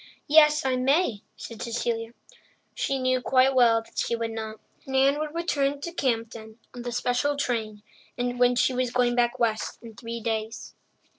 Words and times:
"Yes, 0.27 0.65
I 0.65 0.77
may," 0.77 1.21
said 1.37 1.61
Cecilia. 1.61 2.13
She 2.73 2.97
knew 2.97 3.21
quite 3.21 3.53
well 3.53 3.83
that 3.83 3.99
she 3.99 4.15
would 4.15 4.31
not. 4.31 4.59
Nan 4.87 5.19
would 5.19 5.35
return 5.35 5.79
to 5.81 5.91
Campden 5.91 6.55
on 6.73 6.81
the 6.81 6.91
special 6.91 7.37
train, 7.37 7.83
and 8.17 8.57
she 8.57 8.73
was 8.73 8.89
going 8.89 9.13
back 9.13 9.37
west 9.37 9.77
in 9.83 9.93
three 9.95 10.19
days. 10.19 10.73